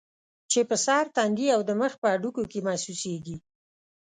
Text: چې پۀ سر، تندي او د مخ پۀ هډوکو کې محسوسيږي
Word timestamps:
چې 0.51 0.59
پۀ 0.69 0.75
سر، 0.85 1.03
تندي 1.15 1.47
او 1.55 1.61
د 1.65 1.71
مخ 1.81 1.93
پۀ 2.01 2.07
هډوکو 2.13 2.43
کې 2.51 2.59
محسوسيږي 2.67 3.37